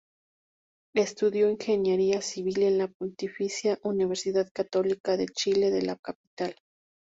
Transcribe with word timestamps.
Estudió 0.95 1.47
ingeniería 1.51 2.23
civil 2.23 2.63
en 2.63 2.79
la 2.79 2.87
Pontificia 2.87 3.77
Universidad 3.83 4.49
Católica 4.51 5.15
de 5.15 5.27
Chile 5.27 5.69
de 5.69 5.83
la 5.83 5.95
capital. 5.95 6.55